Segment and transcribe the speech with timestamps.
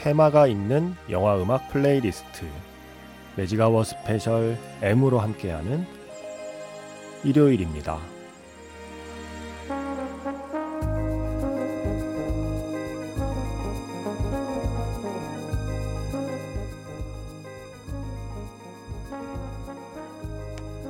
[0.00, 2.46] 테마가 있는 영화 음악 플레이리스트
[3.36, 5.84] 매직아워 스페셜 M으로 함께하는
[7.22, 7.98] 일요일입니다.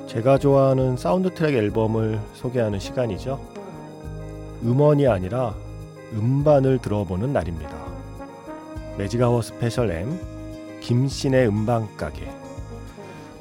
[0.06, 3.40] 제가 좋아하는 사운드 트랙 앨범을 소개하는 시간이죠.
[4.62, 5.56] 음원이 아니라
[6.12, 7.79] 음반을 들어보는 날입니다.
[9.00, 10.20] 매직아워 스페셜 M
[10.82, 12.30] 김씨네 음반가게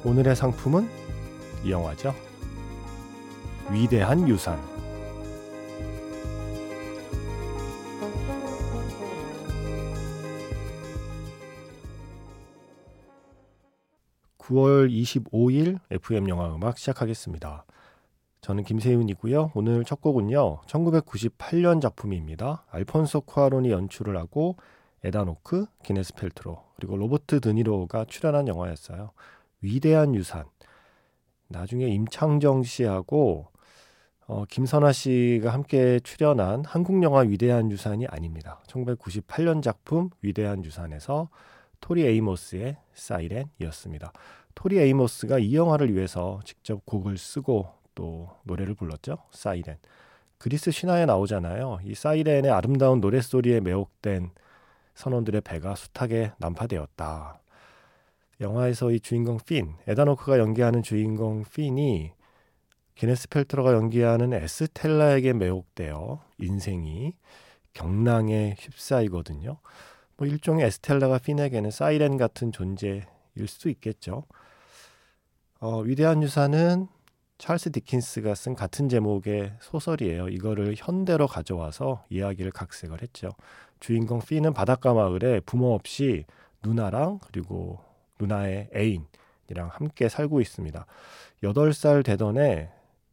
[0.06, 0.88] 오늘의 상품은
[1.62, 2.14] 이 영화죠.
[3.70, 4.58] 위대한 유산
[14.38, 17.66] 9월 25일 FM 영화 음악 시작하겠습니다.
[18.40, 19.52] 저는 김세윤이고요.
[19.54, 20.62] 오늘 첫 곡은요.
[20.62, 22.64] 1998년 작품입니다.
[22.70, 24.56] 알폰소 쿠아론이 연출을 하고
[25.04, 29.12] 에단 호크, 기네스 펠트로 그리고 로버트 드니로가 출연한 영화였어요.
[29.60, 30.44] 위대한 유산.
[31.48, 33.48] 나중에 임창정 씨하고
[34.26, 38.62] 어, 김선아 씨가 함께 출연한 한국 영화 위대한 유산이 아닙니다.
[38.68, 41.28] 1998년 작품 위대한 유산에서
[41.80, 44.12] 토리 에이모스의 사이렌이었습니다.
[44.54, 49.18] 토리 에이모스가 이 영화를 위해서 직접 곡을 쓰고 또 노래를 불렀죠.
[49.32, 49.78] 사이렌.
[50.38, 51.80] 그리스 신화에 나오잖아요.
[51.84, 54.30] 이 사이렌의 아름다운 노랫소리에 매혹된
[55.00, 57.40] 선원들의 배가 숱하게 난파되었다.
[58.40, 62.12] 영화에서 이 주인공 핀, 에단 호크가 연기하는 주인공 핀이
[62.94, 67.14] 기네스 펠트로가 연기하는 에스텔라에게 매혹되어 인생이
[67.72, 69.58] 격랑에 휩싸이거든요.
[70.18, 73.06] 뭐 일종의 에스텔라가 핀에게는 사이렌 같은 존재일
[73.46, 74.24] 수 있겠죠.
[75.60, 76.88] 어, 위대한 유산은
[77.38, 80.28] 찰스 디킨스가 쓴 같은 제목의 소설이에요.
[80.28, 83.30] 이거를 현대로 가져와서 이야기를 각색을 했죠.
[83.80, 86.24] 주인공 피는 바닷가 마을에 부모 없이
[86.62, 87.80] 누나랑 그리고
[88.20, 90.86] 누나의 애인이랑 함께 살고 있습니다.
[91.42, 92.70] 8살 되던 해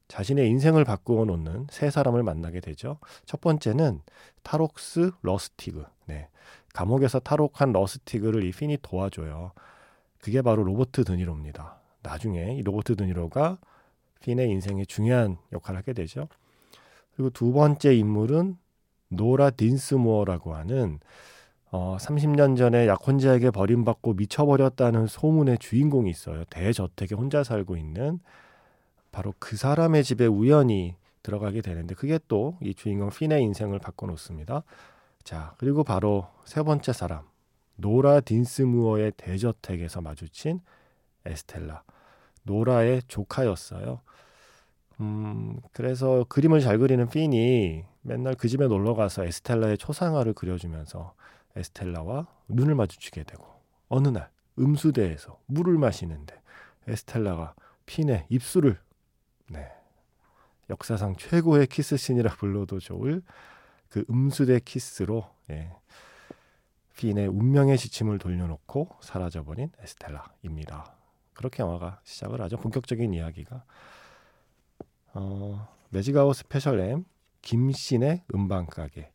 [0.09, 2.99] 자신의 인생을 바꾸어 놓는 세 사람을 만나게 되죠.
[3.25, 4.01] 첫 번째는
[4.43, 5.85] 탈옥수 러스티그.
[6.05, 6.29] 네.
[6.73, 9.51] 감옥에서 탈옥한 러스티그를 이 핀이 도와줘요.
[10.19, 11.79] 그게 바로 로버트 드니로입니다.
[12.03, 13.57] 나중에 이 로버트 드니로가
[14.21, 16.27] 핀의 인생에 중요한 역할을 하게 되죠.
[17.15, 18.57] 그리고 두 번째 인물은
[19.09, 20.99] 노라 딘스모어라고 하는
[21.71, 26.43] 어, 30년 전에 약혼자에게 버림받고 미쳐버렸다는 소문의 주인공이 있어요.
[26.45, 28.19] 대저택에 혼자 살고 있는
[29.11, 34.63] 바로 그 사람의 집에 우연히 들어가게 되는데 그게 또 이 주인공 핀의 인생을 바꿔놓습니다.
[35.23, 37.23] 자, 그리고 바로 세 번째 사람
[37.75, 40.61] 노라 딘스무어의 대저택에서 마주친
[41.25, 41.83] 에스텔라.
[42.43, 43.99] 노라의 조카였어요.
[45.01, 51.13] 음, 그래서 그림을 잘 그리는 핀이 맨날 그 집에 놀러 가서 에스텔라의 초상화를 그려주면서
[51.57, 53.45] 에스텔라와 눈을 마주치게 되고
[53.89, 56.41] 어느 날 음수대에서 물을 마시는데
[56.87, 57.53] 에스텔라가
[57.85, 58.79] 핀의 입술을
[59.49, 59.69] 네.
[60.69, 63.21] 역사상 최고의 키스신이라 불러도 좋을
[63.89, 65.71] 그 음수대 키스로 예.
[66.95, 70.95] 핀의 운명의 지침을 돌려놓고 사라져버린 에스텔라입니다.
[71.33, 72.57] 그렇게 영화가 시작을 하죠.
[72.57, 73.63] 본격적인 이야기가.
[75.13, 77.05] 어, 매직아워 스페셜 M
[77.47, 79.09] 김씨네 음반 가게.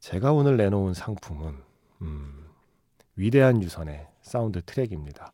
[0.00, 1.54] 제가 오늘 내놓은 상품은
[2.02, 2.46] 음,
[3.14, 5.30] 위대한 유산의 사운드 트랙입니다.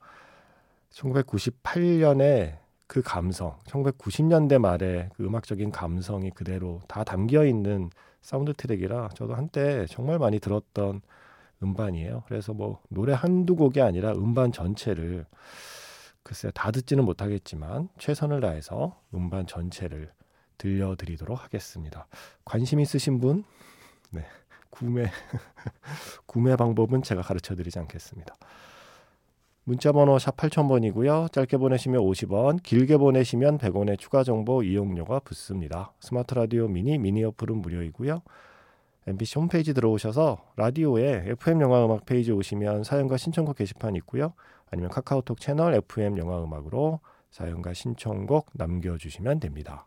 [0.90, 7.88] 1998년에 그 감성, 1990년대 말에 그 음악적인 감성이 그대로 다 담겨 있는
[8.20, 11.00] 사운드 트랙이라 저도 한때 정말 많이 들었던
[11.62, 12.24] 음반이에요.
[12.26, 15.24] 그래서 뭐 노래 한두 곡이 아니라 음반 전체를
[16.22, 20.12] 글쎄 다 듣지는 못하겠지만 최선을 다해서 음반 전체를
[20.60, 22.06] 들려드리도록 하겠습니다.
[22.44, 23.44] 관심 있으신 분,
[24.10, 24.24] 네,
[24.68, 25.10] 구매
[26.26, 28.34] 구매 방법은 제가 가르쳐 드리지 않겠습니다.
[29.64, 31.32] 문자 번호 샵 8000번이고요.
[31.32, 35.92] 짧게 보내시면 50원, 길게 보내시면 100원의 추가 정보 이용료가 붙습니다.
[36.00, 38.22] 스마트 라디오 미니 미니 어플은 무료이고요.
[39.06, 44.34] MBC 홈페이지 들어오셔서 라디오에 FM 영화 음악 페이지 오시면 사연과 신청곡 게시판 있고요.
[44.70, 49.86] 아니면 카카오톡 채널 FM 영화 음악으로 사연과 신청곡 남겨 주시면 됩니다.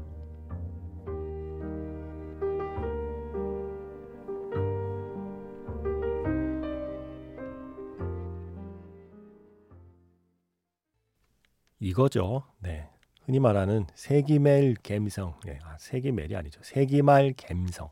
[11.81, 12.43] 이거죠.
[12.59, 12.87] 네.
[13.25, 15.33] 흔히 말하는 세기말 갬성.
[15.45, 16.61] 네, 아, 세기말이 아니죠.
[16.63, 17.89] 세기말 갬성.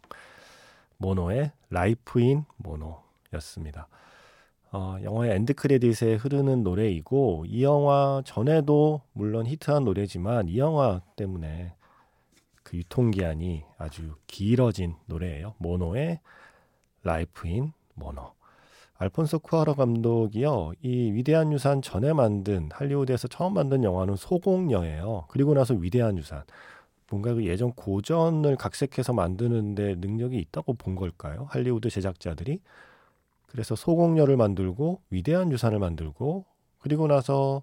[0.98, 3.88] 모노의 Life in Mono였습니다.
[4.72, 11.74] 어, 영화의 엔드 크레딧에 흐르는 노래이고 이 영화 전에도 물론 히트한 노래지만 이 영화 때문에
[12.62, 15.56] 그 유통기한이 아주 길어진 노래예요.
[15.58, 16.20] 모노의
[17.02, 18.39] Life in Mono.
[19.00, 20.74] 알폰소 쿠아론 감독이요.
[20.81, 25.28] 이 위대한 유산 전에 만든 할리우드에서 처음 만든 영화는 소공녀예요.
[25.30, 26.44] 그리고 나서 위대한 유산.
[27.10, 31.48] 뭔가 그 예전 고전을 각색해서 만드는데 능력이 있다고 본 걸까요?
[31.50, 32.60] 할리우드 제작자들이.
[33.48, 36.45] 그래서 소공녀를 만들고 위대한 유산을 만들고
[36.80, 37.62] 그리고 나서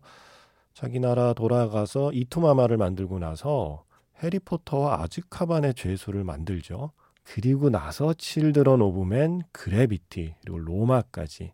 [0.73, 3.85] 자기 나라 돌아가서 이투마마를 만들고 나서
[4.23, 6.93] 해리포터와 아즈카반의 죄수를 만들죠.
[7.27, 11.53] 그리고 나서 칠드런 오브맨, 그래비티 그리고 로마까지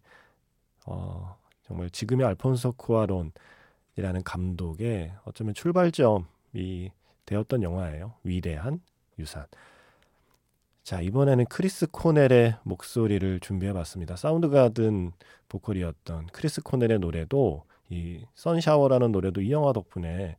[0.87, 3.33] 어, 정말 지금의 알폰소 쿠아론이라는
[4.25, 6.93] 감독의 어쩌면 출발점이
[7.25, 8.15] 되었던 영화예요.
[8.23, 8.81] 위대한
[9.19, 9.47] 유산.
[10.83, 14.15] 자 이번에는 크리스 코넬의 목소리를 준비해 봤습니다.
[14.17, 15.13] 사운드 가든
[15.49, 20.37] 보컬이었던 크리스 코넬의 노래도 이 Sunshower라는 노래도 이 영화 덕분에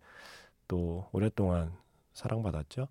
[0.67, 1.73] 또 오랫동안
[2.13, 2.87] 사랑받았죠.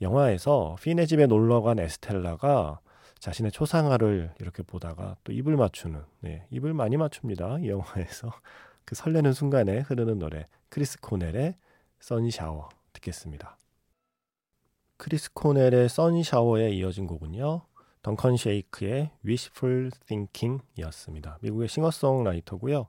[0.00, 2.80] 영화에서 핀네 집에 놀러 간 에스텔라가
[3.18, 7.58] 자신의 초상화를 이렇게 보다가 또 입을 맞추는 네, 입을 많이 맞춥니다.
[7.60, 8.32] 이 영화에서
[8.84, 11.56] 그 설레는 순간에 흐르는 노래 크리스 코넬의
[11.98, 13.58] Sunshower 듣겠습니다.
[14.98, 17.62] 크리스 코넬의 Sunshower에 이어진 곡은요.
[18.02, 21.38] 덩컨 쉬크의 Wishful Thinking이었습니다.
[21.42, 22.86] 미국의 싱어송라이터고요.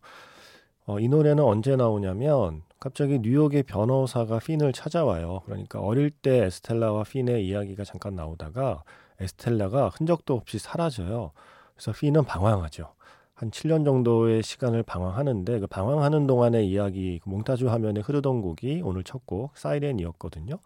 [0.87, 5.41] 어, 이 노래는 언제 나오냐면 갑자기 뉴욕의 변호사가 핀을 찾아와요.
[5.45, 8.83] 그러니까 어릴 때 에스텔라와 핀의 이야기가 잠깐 나오다가
[9.19, 11.31] 에스텔라가 흔적도 없이 사라져요.
[11.75, 12.93] 그래서 핀은 방황하죠.
[13.35, 19.03] 한 7년 정도의 시간을 방황하는데 그 방황하는 동안의 이야기 그 몽타주 화면에 흐르던 곡이 오늘
[19.03, 20.57] 첫 곡 Siren이었거든요.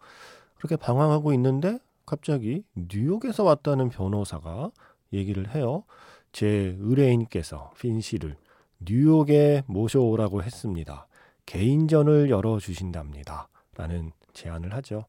[0.56, 4.70] 그렇게 방황하고 있는데 갑자기 뉴욕에서 왔다는 변호사가
[5.12, 5.82] 얘기를 해요.
[6.30, 8.36] 제 의뢰인께서 핀 씨를
[8.84, 11.06] 뉴욕에 모셔오라고 했습니다.
[11.46, 13.48] 개인전을 열어주신답니다.
[13.76, 15.06] 라는 제안을 하죠.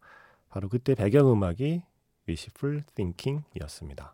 [0.50, 1.84] 바로 그때 배경음악이
[2.28, 4.14] Wishful Thinking이었습니다.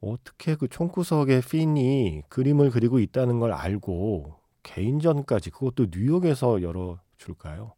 [0.00, 7.72] 어떻게 그 총구석에 핀이 그림을 그리고 있다는 걸 알고 개인전까지 그것도 뉴욕에서 열어줄까요?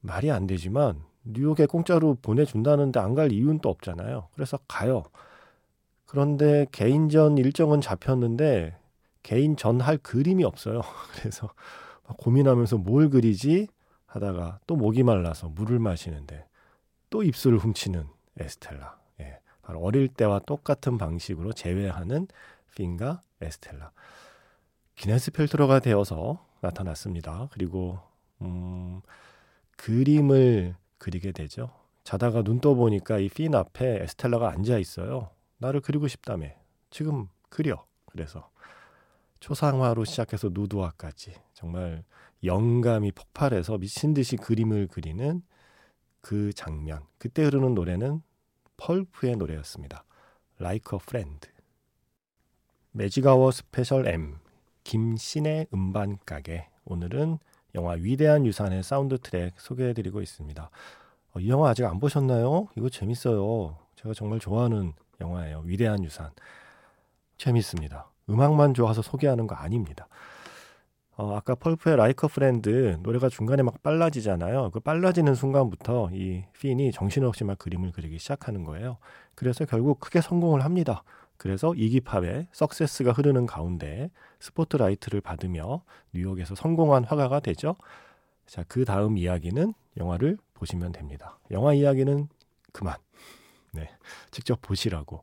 [0.00, 4.28] 말이 안 되지만 뉴욕에 공짜로 보내준다는데 안 갈 이유는 또 없잖아요.
[4.34, 5.04] 그래서 가요.
[6.06, 8.76] 그런데 개인전 일정은 잡혔는데
[9.24, 10.82] 개인 전 할 그림이 없어요.
[11.18, 11.50] 그래서
[12.04, 13.66] 고민하면서 뭘 그리지
[14.06, 16.46] 하다가 또 목이 말라서 물을 마시는데
[17.10, 18.06] 또 입술을 훔치는
[18.38, 18.96] 에스텔라.
[19.22, 22.28] 예, 바로 어릴 때와 똑같은 방식으로 재회하는
[22.76, 23.90] 핀과 에스텔라.
[24.96, 27.48] 기네스 펠트로가 되어서 나타났습니다.
[27.52, 27.98] 그리고
[28.42, 29.00] 음,
[29.76, 31.70] 그림을 그리게 되죠.
[32.04, 35.30] 자다가 눈 떠보니까 이 핀 앞에 에스텔라가 앉아 있어요.
[35.58, 36.48] 나를 그리고 싶다며.
[36.90, 37.84] 지금 그려.
[38.06, 38.50] 그래서
[39.44, 42.02] 초상화로 시작해서 누드화까지 정말
[42.44, 45.42] 영감이 폭발해서 미친 듯이 그림을 그리는
[46.22, 47.02] 그 장면.
[47.18, 48.22] 그때 흐르는 노래는
[48.78, 50.04] 펄프의 노래였습니다.
[50.58, 51.48] Like a Friend.
[52.92, 54.38] Magic Hour Special M
[54.84, 56.70] 김신의 음반 가게.
[56.86, 57.36] 오늘은
[57.74, 60.70] 영화 위대한 유산의 사운드 트랙 소개해드리고 있습니다.
[61.34, 62.68] 어, 이 영화 아직 안 보셨나요?
[62.78, 63.76] 이거 재밌어요.
[63.96, 65.64] 제가 정말 좋아하는 영화예요.
[65.66, 66.30] 위대한 유산.
[67.36, 68.13] 재밌습니다.
[68.28, 70.08] 음악만 좋아서 소개하는 거 아닙니다.
[71.16, 74.70] 어, 아까 펄프의 Like a Friend 노래가 중간에 막 빨라지잖아요.
[74.72, 78.98] 그 빨라지는 순간부터 이 핀이 정신없이 막 그림을 그리기 시작하는 거예요.
[79.34, 81.04] 그래서 결국 크게 성공을 합니다.
[81.36, 87.76] 그래서 이기팝의 Success가 흐르는 가운데 스포트라이트를 받으며 뉴욕에서 성공한 화가가 되죠.
[88.46, 91.38] 자, 그 다음 이야기는 영화를 보시면 됩니다.
[91.50, 92.28] 영화 이야기는
[92.72, 92.96] 그만.
[93.72, 93.88] 네.
[94.30, 95.22] 직접 보시라고.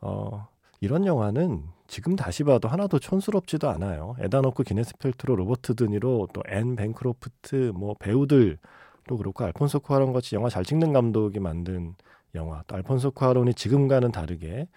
[0.00, 0.48] 어,
[0.80, 4.16] 이런 영화는 지금 다시 봐도 하나도 촌스럽지도 않아요.
[4.20, 10.34] 에단 호크 기네스 펠트로 로버트 드니로 또 앤 벤크로프트 뭐 배우들도 그렇고 알폰소 쿠아론 같이
[10.34, 11.94] 영화 잘 찍는 감독이 만든
[12.34, 14.68] 영화 또 알폰소 쿠아론이 지금과는 다르게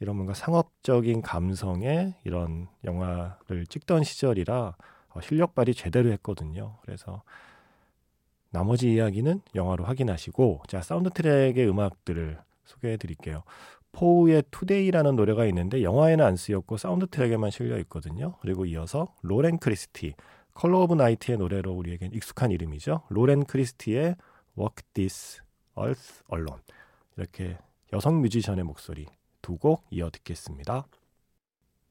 [0.00, 4.76] 이런 뭔가 상업적인 감성의 이런 영화를 찍던 시절이라
[5.10, 6.76] 어, 실력 발휘 제대로 했거든요.
[6.82, 7.22] 그래서
[8.50, 13.42] 나머지 이야기는 영화로 확인하시고 자 사운드 트랙의 음악들을 소개해 드릴게요.
[13.92, 18.36] 포우의 Today라는 노래가 있는데 영화에는 안 쓰였고 사운드 트랙에만 실려 있거든요.
[18.40, 20.14] 그리고 이어서 로렌 크리스티,
[20.54, 23.02] Color of Night의 노래로 우리에겐 익숙한 이름이죠.
[23.10, 24.16] 로렌 크리스티의
[24.58, 25.42] Walk This
[25.78, 26.62] Earth Alone
[27.16, 27.58] 이렇게
[27.92, 29.06] 여성 뮤지션의 목소리
[29.42, 30.86] 두 곡 이어 듣겠습니다.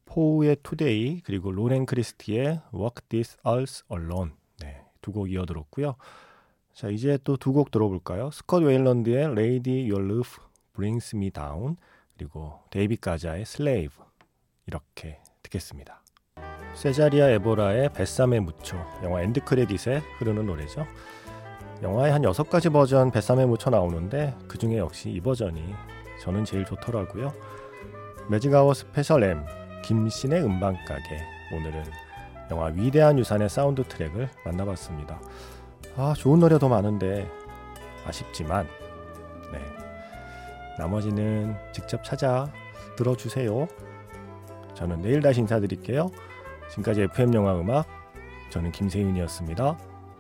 [0.06, 4.32] 포우의 Today 그리고 로렌 크리스티의 Walk This Earth Alone
[4.62, 5.96] 네, 두 곡 이어 들었고요.
[6.74, 8.32] 자 이제 또 두 곡 들어볼까요?
[8.32, 10.32] 스컷 웨일런드의 Lady Your Roof
[10.74, 11.78] Brings Me Down
[12.22, 13.98] 그리고 데이비드 가자의 Slave
[14.68, 16.04] 이렇게 듣겠습니다.
[16.76, 20.86] 세자리아 에보라의 Bésame Mucho 영화 엔드 크레딧에 흐르는 노래죠.
[21.82, 25.74] 영화에 한 여섯 가지 버전 Bésame Mucho 나오는데 그 중에 역시 이 버전이
[26.22, 27.34] 저는 제일 좋더라고요.
[28.30, 29.44] Magic Hour Special M
[29.84, 31.24] 김신의 음반가게
[31.56, 31.84] 오늘은
[32.52, 35.20] 영화 위대한 유산의 사운드 트랙을 만나봤습니다.
[35.98, 37.28] 아 좋은 노래도 많은데
[38.06, 38.68] 아쉽지만
[39.52, 39.81] 네
[40.82, 42.52] 나머지는 직접 찾아
[42.98, 43.68] 들어주세요.
[44.74, 46.10] 저는 내일 다시 인사드릴게요.
[46.70, 47.86] 지금까지 FM 영화 음악
[48.50, 49.91] 저는 김세윤이었습니다.